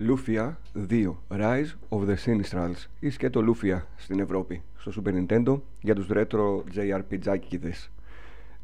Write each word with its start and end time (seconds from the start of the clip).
Lufia 0.00 0.56
2 0.90 1.14
Rise 1.30 1.76
of 1.88 2.08
the 2.08 2.16
Sinistrals 2.24 2.86
ή 3.00 3.10
σκέτο 3.10 3.40
Lufia 3.48 3.80
στην 3.96 4.20
Ευρώπη 4.20 4.62
στο 4.78 4.92
Super 4.96 5.12
Nintendo 5.26 5.60
για 5.80 5.94
τους 5.94 6.06
retro 6.10 6.62
JRPG-κηδες. 6.74 7.90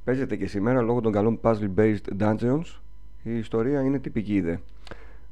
Παίζεται 0.04 0.36
και 0.36 0.46
σήμερα 0.46 0.80
λόγω 0.80 1.00
των 1.00 1.12
καλών 1.12 1.40
puzzle-based 1.42 2.18
dungeons 2.18 2.80
η 3.22 3.38
ιστορία 3.38 3.82
είναι 3.82 3.98
τυπική 3.98 4.34
είδε. 4.34 4.60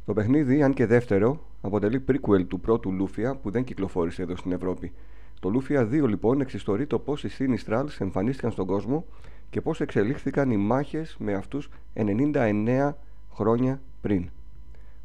Το 0.06 0.12
παιχνίδι, 0.12 0.62
αν 0.62 0.74
και 0.74 0.86
δεύτερο, 0.86 1.44
αποτελεί 1.60 2.04
prequel 2.08 2.46
του 2.48 2.60
πρώτου 2.60 2.96
Lufia 3.00 3.32
που 3.42 3.50
δεν 3.50 3.64
κυκλοφόρησε 3.64 4.22
εδώ 4.22 4.36
στην 4.36 4.52
Ευρώπη. 4.52 4.92
Το 5.40 5.52
Lufia 5.54 5.80
2 5.80 6.08
λοιπόν 6.08 6.40
εξιστορεί 6.40 6.86
το 6.86 6.98
πώς 6.98 7.24
οι 7.24 7.30
Sinistrals 7.38 7.96
εμφανίστηκαν 7.98 8.50
στον 8.50 8.66
κόσμο 8.66 9.04
και 9.50 9.60
πώς 9.60 9.80
εξελίχθηκαν 9.80 10.50
οι 10.50 10.56
μάχες 10.56 11.16
με 11.18 11.34
αυτούς 11.34 11.70
99 11.94 12.92
χρόνια 13.32 13.80
πριν 14.00 14.30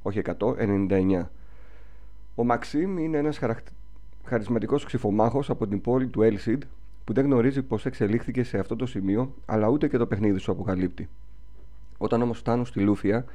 όχι 0.04 0.21
100, 0.25 0.33
99. 0.39 1.25
Ο 2.35 2.44
Μαξίμ 2.44 2.98
είναι 2.98 3.17
ένας 3.17 3.38
χαρακ... 3.38 3.59
χαρισματικός 4.23 4.85
ξυφομάχος 4.85 5.49
από 5.49 5.67
την 5.67 5.81
πόλη 5.81 6.07
του 6.07 6.21
Έλσιντ 6.21 6.63
που 7.03 7.13
δεν 7.13 7.25
γνωρίζει 7.25 7.61
πώς 7.61 7.85
εξελίχθηκε 7.85 8.44
σε 8.44 8.58
αυτό 8.58 8.75
το 8.75 8.85
σημείο 8.85 9.34
αλλά 9.45 9.67
ούτε 9.67 9.88
και 9.88 9.97
το 9.97 10.08
παιχνίδι 10.08 10.39
σου 10.39 10.52
αποκαλύπτει. 10.52 11.09
Όταν 11.97 12.21
όμως 12.21 12.38
φτάνουν 12.38 12.66
στη 12.66 12.80
Λούφια, 12.80 13.25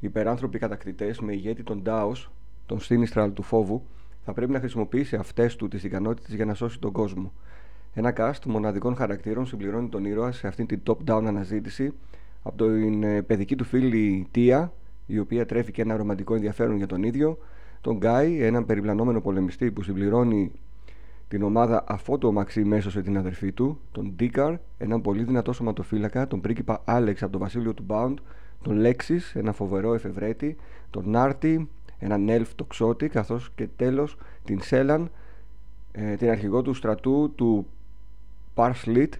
οι 0.00 0.06
υπεράνθρωποι 0.06 0.58
κατακτητές 0.58 1.20
με 1.20 1.32
ηγέτη 1.32 1.62
τον 1.62 1.82
Ντάος, 1.82 2.30
τον 2.66 2.80
Σίνιστραλ 2.80 3.32
του 3.32 3.42
φόβου, 3.42 3.82
θα 4.24 4.32
πρέπει 4.32 4.52
να 4.52 4.58
χρησιμοποιήσει 4.58 5.16
αυτές 5.16 5.56
του 5.56 5.68
τις 5.68 5.84
ικανότητες 5.84 6.34
για 6.34 6.44
να 6.44 6.54
σώσει 6.54 6.78
τον 6.78 6.92
κόσμο. 6.92 7.32
Ένα 7.94 8.12
cast 8.16 8.44
μοναδικών 8.46 8.96
χαρακτήρων 8.96 9.46
συμπληρώνει 9.46 9.88
τον 9.88 10.04
ήρωα 10.04 10.32
σε 10.32 10.46
αυτήν 10.46 10.66
την 10.66 10.80
top-down 10.86 11.22
αναζήτηση 11.26 11.92
από 12.42 12.64
την 12.64 13.02
ε, 13.02 13.22
παιδική 13.22 13.56
του 13.56 13.64
φίλη 13.64 14.26
Τία 14.30 14.72
η 15.10 15.18
οποία 15.18 15.46
τρέφει 15.46 15.72
και 15.72 15.82
ένα 15.82 15.96
ρομαντικό 15.96 16.34
ενδιαφέρον 16.34 16.76
για 16.76 16.86
τον 16.86 17.02
ίδιο, 17.02 17.38
τον 17.80 17.96
Γκάι, 17.96 18.42
έναν 18.42 18.66
περιπλανόμενο 18.66 19.20
πολεμιστή 19.20 19.70
που 19.70 19.82
συμπληρώνει 19.82 20.52
την 21.28 21.42
ομάδα 21.42 21.84
αφότου 21.88 22.32
ο 22.32 22.64
Μαξίμ 22.64 22.90
έσωσε 22.90 23.02
την 23.02 23.16
αδερφή 23.16 23.52
του, 23.52 23.80
τον 23.92 24.12
Ντίκαρ, 24.16 24.54
έναν 24.78 25.00
πολύ 25.00 25.24
δυνατό 25.24 25.52
σωματοφύλακα, 25.52 26.26
τον 26.26 26.40
πρίγκιπα 26.40 26.82
Άλεξ 26.84 27.22
από 27.22 27.32
το 27.32 27.38
βασίλειο 27.38 27.74
του 27.74 27.82
Μπάουντ, 27.82 28.18
τον 28.62 28.76
Λέξης, 28.76 29.34
ένα 29.34 29.52
φοβερό 29.52 29.94
εφευρέτη, 29.94 30.56
τον 30.90 31.10
Άρτι, 31.10 31.68
έναν 31.98 32.28
elf 32.28 32.54
τοξότη, 32.54 33.08
καθώς 33.08 33.50
και 33.54 33.68
τέλος 33.76 34.18
την 34.44 34.62
Σέλαν, 34.62 35.10
ε, 35.92 36.14
την 36.14 36.30
αρχηγό 36.30 36.62
του 36.62 36.74
στρατού 36.74 37.32
του 37.34 37.66
Παρσλίτ, 38.54 39.14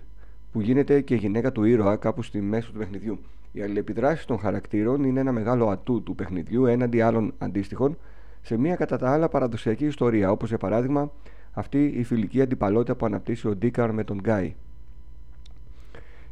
που 0.52 0.60
γίνεται 0.60 1.00
και 1.00 1.14
γυναίκα 1.14 1.52
του 1.52 1.64
ήρωα 1.64 1.96
κάπου 1.96 2.22
στη 2.22 2.40
μέση 2.40 2.72
του 2.72 2.78
παιχνιδιού. 2.78 3.18
Οι 3.52 3.62
αλληλεπιδράσεις 3.62 4.24
των 4.24 4.38
χαρακτήρων 4.38 5.04
είναι 5.04 5.20
ένα 5.20 5.32
μεγάλο 5.32 5.68
ατού 5.68 6.02
του 6.02 6.14
παιχνιδιού 6.14 6.66
έναντι 6.66 7.00
άλλων 7.00 7.34
αντίστοιχων 7.38 7.98
σε 8.42 8.56
μια 8.56 8.76
κατά 8.76 8.98
τα 8.98 9.12
άλλα 9.12 9.28
παραδοσιακή 9.28 9.86
ιστορία, 9.86 10.30
όπως 10.30 10.48
για 10.48 10.58
παράδειγμα 10.58 11.12
αυτή 11.52 11.84
η 11.84 12.04
φιλική 12.04 12.40
αντιπαλότητα 12.40 12.94
που 12.94 13.06
αναπτύσσει 13.06 13.48
ο 13.48 13.56
Ντίκαρ 13.56 13.92
με 13.92 14.04
τον 14.04 14.18
Γκάι. 14.18 14.54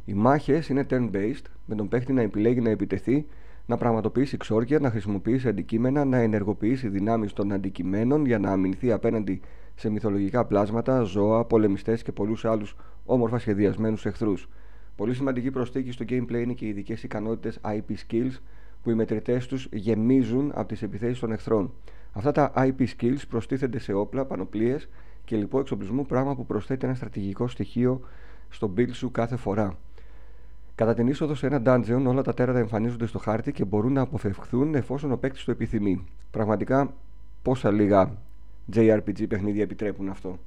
Οι 0.05 0.13
μάχες 0.13 0.69
είναι 0.69 0.85
turn-based, 0.89 1.45
με 1.65 1.75
τον 1.75 1.87
παίχτη 1.87 2.13
να 2.13 2.21
επιλέγει 2.21 2.61
να 2.61 2.69
επιτεθεί, 2.69 3.25
να 3.67 3.77
πραγματοποιήσει 3.77 4.37
ξόρκια, 4.37 4.79
να 4.79 4.89
χρησιμοποιήσει 4.89 5.47
αντικείμενα, 5.47 6.05
να 6.05 6.17
ενεργοποιήσει 6.17 6.87
δυνάμεις 6.87 7.33
των 7.33 7.51
αντικειμένων 7.51 8.25
για 8.25 8.39
να 8.39 8.51
αμυνθεί 8.51 8.91
απέναντι 8.91 9.41
σε 9.75 9.89
μυθολογικά 9.89 10.45
πλάσματα, 10.45 11.01
ζώα, 11.01 11.45
πολεμιστές 11.45 12.01
και 12.01 12.11
πολλούς 12.11 12.45
άλλους 12.45 12.75
όμορφα 13.05 13.39
σχεδιασμένους 13.39 14.05
εχθρούς. 14.05 14.49
Πολύ 14.95 15.13
σημαντική 15.13 15.51
προσθήκη 15.51 15.91
στο 15.91 16.05
gameplay 16.09 16.41
είναι 16.41 16.53
και 16.53 16.65
οι 16.65 16.67
ειδικές 16.67 17.03
ικανότητες 17.03 17.59
IP 17.63 17.91
skills 18.07 18.39
που 18.83 18.89
οι 18.89 18.93
μετρητές 18.93 19.47
τους 19.47 19.67
γεμίζουν 19.71 20.51
από 20.55 20.67
τις 20.67 20.81
επιθέσεις 20.81 21.19
των 21.19 21.31
εχθρών. 21.31 21.73
Αυτά 22.11 22.31
τα 22.31 22.51
IP 22.55 22.85
skills 22.97 23.21
προστίθενται 23.29 23.79
σε 23.79 23.93
όπλα, 23.93 24.25
πανοπλίες 24.25 24.89
και 25.25 25.35
λοιπό 25.35 25.59
εξοπλισμού, 25.59 26.05
πράγμα 26.05 26.35
που 26.35 26.45
προσθέτει 26.45 26.85
ένα 26.85 26.95
στρατηγικό 26.95 27.47
στοιχείο 27.47 28.01
στο 28.49 28.73
build 28.77 28.91
σου 28.91 29.11
κάθε 29.11 29.35
φορά. 29.35 29.77
Κατά 30.77 30.93
την 30.93 31.07
είσοδο 31.07 31.35
σε 31.35 31.45
ένα 31.47 31.61
dungeon, 31.65 32.03
όλα 32.05 32.21
τα 32.21 32.33
τέρατα 32.33 32.59
εμφανίζονται 32.59 33.05
στο 33.05 33.19
χάρτη 33.19 33.51
και 33.51 33.65
μπορούν 33.65 33.93
να 33.93 34.01
αποφευχθούν 34.01 34.75
εφόσον 34.75 35.11
ο 35.11 35.17
παίκτης 35.17 35.43
το 35.43 35.51
επιθυμεί. 35.51 36.05
Πραγματικά, 36.31 36.93
πόσα 37.41 37.71
λίγα 37.71 38.11
JRPG 38.73 39.27
παιχνίδια 39.27 39.63
επιτρέπουν 39.63 40.09
αυτό. 40.09 40.39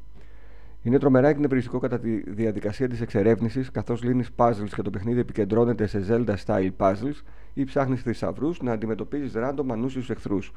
Είναι 0.83 0.99
τρομερά 0.99 1.29
εκνευριστικό 1.29 1.79
κατά 1.79 1.99
τη 1.99 2.31
διαδικασία 2.31 2.89
της 2.89 3.01
εξερεύνησης, 3.01 3.71
καθώς 3.71 4.03
λύνεις 4.03 4.31
puzzles 4.37 4.69
και 4.77 4.83
το 4.83 4.91
παιχνίδι 4.91 5.21
επικεντρώνεται 5.21 5.87
σε 5.87 6.05
Zelda 6.09 6.35
style 6.45 6.71
puzzles 6.77 7.23
ή 7.55 7.65
ψάχνεις 7.65 8.03
θησαυρούς 8.03 8.61
να 8.61 8.73
αντιμετωπίζεις 8.73 9.33
random 9.37 9.65
ανούσιους 9.71 10.11
εχθρούς. 10.11 10.53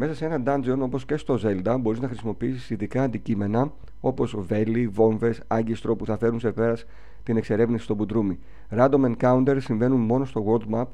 Μέσα 0.00 0.14
σε 0.14 0.24
ένα 0.24 0.42
dungeon 0.46 0.78
όπως 0.80 1.04
και 1.04 1.16
στο 1.16 1.38
Zelda 1.42 1.76
μπορείς 1.80 2.00
να 2.00 2.08
χρησιμοποιήσεις 2.08 2.70
ειδικά 2.70 3.02
αντικείμενα 3.02 3.72
όπως 4.00 4.36
βέλη, 4.38 4.88
βόμβες, 4.88 5.42
άγκιστρο 5.46 5.96
που 5.96 6.06
θα 6.06 6.18
φέρουν 6.18 6.40
σε 6.40 6.52
πέρας 6.52 6.84
την 7.22 7.36
εξερεύνηση 7.36 7.84
στο 7.84 7.94
μπουντρούμι. 7.94 8.38
Random 8.70 9.14
encounters 9.16 9.58
συμβαίνουν 9.60 10.00
μόνο 10.00 10.24
στο 10.24 10.44
world 10.46 10.74
map 10.74 10.86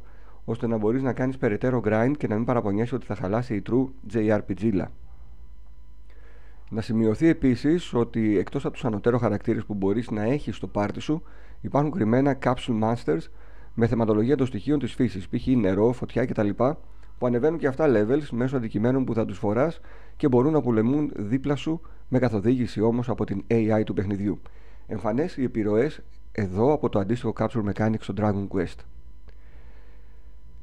ώστε 0.45 0.67
να 0.67 0.77
μπορείς 0.77 1.03
να 1.03 1.13
κάνεις 1.13 1.39
περαιτέρω 1.39 1.83
grind 1.85 2.13
και 2.19 2.29
να 2.29 2.35
μην 2.35 2.45
παραπονιέσαι 2.45 2.95
ότι 2.95 3.07
θα 3.07 3.15
χαλάσει 3.15 3.55
η 3.55 3.63
true 3.71 3.87
JRPG. 4.13 4.85
Να 6.71 6.81
σημειωθεί 6.81 7.29
επίσης 7.29 7.95
ότι 7.95 8.39
εκτός 8.39 8.65
από 8.65 8.75
τους 8.75 8.85
ανωτέρω 8.85 9.19
χαρακτήρες 9.19 9.65
που 9.65 9.75
μπορείς 9.75 10.11
να 10.11 10.23
έχεις 10.23 10.57
στο 10.57 10.67
πάρτι 10.67 11.01
σου, 11.01 11.23
υπάρχουν 11.61 11.91
κρυμμένα 11.91 12.39
capsule 12.43 12.81
masters 12.83 13.23
με 13.75 13.87
θεματολογία 13.87 14.37
των 14.37 14.47
στοιχείων 14.47 14.79
της 14.79 14.93
φύσης, 14.93 15.29
π.χ. 15.29 15.47
νερό, 15.47 15.93
φωτιά 15.93 16.25
κτλ. 16.25 16.49
Που 17.19 17.27
ανεβαίνουν 17.27 17.59
και 17.59 17.67
αυτά 17.67 17.87
levels 17.89 18.29
μέσω 18.31 18.57
αντικειμένων 18.57 19.05
που 19.05 19.15
θα 19.15 19.25
τους 19.25 19.39
φοράς 19.39 19.81
και 20.17 20.29
μπορούν 20.29 20.53
να 20.53 20.61
πολεμούν 20.61 21.13
δίπλα 21.17 21.57
σου 21.57 21.81
με 22.09 22.19
καθοδήγηση 22.19 22.81
όμως 22.81 23.09
από 23.09 23.25
την 23.25 23.45
AI 23.49 23.83
του 23.85 23.95
παιχνιδιού. 23.95 24.41
Εμφανές 24.87 25.37
οι 25.37 25.43
επιρροές 25.43 26.01
εδώ 26.33 26.73
από 26.73 26.89
το 26.89 26.99
αντίστοιχο 26.99 27.33
capsule 27.39 27.73
mechanics 27.73 28.01
στο 28.01 28.15
Dragon 28.17 28.49
Quest. 28.49 28.79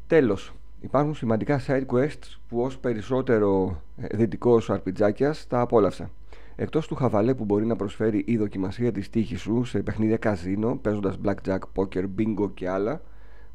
Τέλος, 0.08 0.54
Υπάρχουν 0.82 1.16
σημαντικά 1.16 1.62
side 1.68 1.86
quests 1.86 2.40
που 2.48 2.62
ως 2.62 2.78
περισσότερο 2.78 3.82
ε, 3.98 4.18
δυτικός 4.18 4.70
αρπιτζάκιας 4.70 5.48
τα 5.48 5.60
απόλαυσα. 5.60 6.10
Εκτός 6.56 6.88
του 6.88 6.96
χαβαλέ 6.96 7.34
που 7.34 7.46
μπορεί 7.46 7.66
να 7.66 7.76
προσφέρει 7.76 8.24
η 8.28 8.38
δοκιμασία 8.38 8.92
της 8.92 9.10
τύχης 9.10 9.42
σου 9.42 9.64
σε 9.64 9.82
παιχνίδια 9.82 10.18
καζίνο, 10.18 10.76
παίζοντας 10.82 11.20
blackjack, 11.26 11.60
poker, 11.76 12.06
bingo 12.18 12.50
και 12.54 12.70
άλλα, 12.70 13.02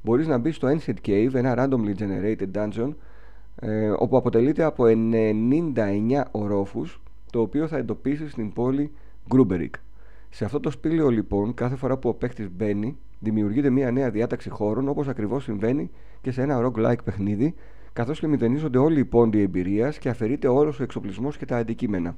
μπορείς 0.06 0.26
να 0.26 0.38
μπεις 0.38 0.56
στο 0.56 0.68
Ancient 0.68 1.08
Cave, 1.08 1.34
ένα 1.34 1.54
randomly 1.58 1.94
generated 1.98 2.50
dungeon, 2.52 2.94
ε, 3.56 3.88
όπου 3.88 4.16
αποτελείται 4.16 4.62
από 4.62 4.84
99 4.86 6.24
ορόφους, 6.30 7.00
το 7.32 7.40
οποίο 7.40 7.66
θα 7.66 7.76
εντοπίσεις 7.76 8.30
στην 8.32 8.52
πόλη 8.52 8.92
Γκρούμπερικ. 9.28 9.74
Σε 10.30 10.44
αυτό 10.44 10.60
το 10.60 10.70
σπήλαιο 10.70 11.08
λοιπόν, 11.08 11.54
κάθε 11.54 11.76
φορά 11.76 11.96
που 11.96 12.08
ο 12.08 12.14
παίκτης 12.14 12.48
μπαίνει, 12.50 12.96
δημιουργείται 13.18 13.70
μια 13.70 13.90
νέα 13.90 14.10
διάταξη 14.10 14.50
χώρων 14.50 14.88
όπως 14.88 15.08
ακριβώς 15.08 15.44
συμβαίνει 15.44 15.90
και 16.20 16.30
σε 16.30 16.42
ένα 16.42 16.60
roguelike 16.64 17.04
παιχνίδι, 17.04 17.54
καθώς 17.92 18.20
και 18.20 18.26
μηδενίζονται 18.26 18.78
όλοι 18.78 18.98
οι 19.00 19.04
πόντοι 19.04 19.40
εμπειρίας 19.40 19.98
και 19.98 20.08
αφαιρείται 20.08 20.48
όλο 20.48 20.74
ο 20.80 20.82
εξοπλισμός 20.82 21.36
και 21.36 21.44
τα 21.44 21.56
αντικείμενα. 21.56 22.16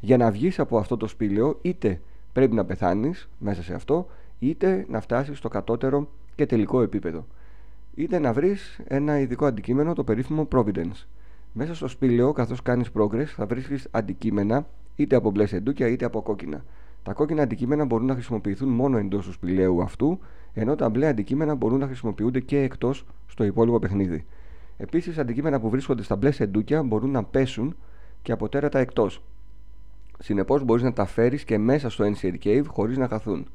Για 0.00 0.16
να 0.16 0.30
βγεις 0.30 0.58
από 0.58 0.78
αυτό 0.78 0.96
το 0.96 1.06
σπήλαιο, 1.06 1.58
είτε 1.62 2.00
πρέπει 2.32 2.54
να 2.54 2.64
πεθάνεις 2.64 3.28
μέσα 3.38 3.62
σε 3.62 3.74
αυτό, 3.74 4.06
είτε 4.38 4.86
να 4.88 5.00
φτάσεις 5.00 5.38
στο 5.38 5.48
κατώτερο 5.48 6.08
και 6.34 6.46
τελικό 6.46 6.80
επίπεδο. 6.80 7.26
Είτε 7.94 8.18
να 8.18 8.32
βρεις 8.32 8.80
ένα 8.84 9.18
ειδικό 9.18 9.46
αντικείμενο, 9.46 9.92
το 9.92 10.04
περίφημο 10.04 10.48
Providence. 10.52 11.06
Μέσα 11.52 11.74
στο 11.74 11.88
σπήλαιο, 11.88 12.32
καθώς 12.32 12.62
κάνεις 12.62 12.90
progress, 12.94 13.24
θα 13.24 13.46
βρίσκεις 13.46 13.88
αντικείμενα 13.90 14.66
είτε 14.96 15.16
από 15.16 15.30
μπλε 15.30 15.46
σεντούκια 15.46 15.88
είτε 15.88 16.04
από 16.04 16.22
κόκκινα. 16.22 16.64
Τα 17.02 17.12
κόκκινα 17.12 17.42
αντικείμενα 17.42 17.84
μπορούν 17.84 18.06
να 18.06 18.12
χρησιμοποιηθούν 18.12 18.68
μόνο 18.68 18.98
εντός 18.98 19.26
του 19.26 19.32
σπηλαίου 19.32 19.82
αυτού, 19.82 20.18
ενώ 20.52 20.74
τα 20.74 20.88
μπλε 20.88 21.06
αντικείμενα 21.06 21.54
μπορούν 21.54 21.78
να 21.78 21.86
χρησιμοποιούνται 21.86 22.40
και 22.40 22.58
εκτός 22.58 23.06
στο 23.26 23.44
υπόλοιπο 23.44 23.78
παιχνίδι. 23.78 24.26
Επίσης, 24.76 25.18
αντικείμενα 25.18 25.60
που 25.60 25.70
βρίσκονται 25.70 26.02
στα 26.02 26.16
μπλε 26.16 26.30
σεντούκια 26.30 26.82
μπορούν 26.82 27.10
να 27.10 27.24
πέσουν 27.24 27.76
και 28.22 28.32
από 28.32 28.48
τέρατα 28.48 28.78
εκτός. 28.78 29.22
Συνεπώς, 30.18 30.64
μπορείς 30.64 30.82
να 30.82 30.92
τα 30.92 31.04
φέρεις 31.04 31.44
και 31.44 31.58
μέσα 31.58 31.90
στο 31.90 32.04
NCR 32.04 32.34
Cave 32.44 32.64
χωρίς 32.66 32.96
να 32.96 33.08
χαθούν. 33.08 33.46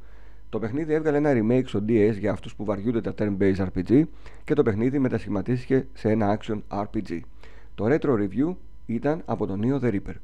Το 0.49 0.59
παιχνίδι 0.59 0.93
έβγαλε 0.93 1.17
ένα 1.17 1.31
remake 1.33 1.65
στο 1.65 1.83
DS 1.87 2.15
για 2.19 2.31
αυτούς 2.31 2.55
που 2.55 2.65
βαριούνται 2.65 3.01
τα 3.01 3.13
turn-based 3.17 3.67
RPG 3.73 4.03
και 4.43 4.53
το 4.53 4.63
παιχνίδι 4.63 4.99
μετασχηματίστηκε 4.99 5.87
σε 5.93 6.09
ένα 6.09 6.39
action 6.39 6.61
RPG. 6.69 7.19
Το 7.75 7.85
retro 7.85 8.09
review 8.09 8.55
ήταν 8.85 9.21
από 9.25 9.45
τον 9.45 9.61
Neo 9.63 9.85
The 9.85 9.91
Reaper. 9.91 10.15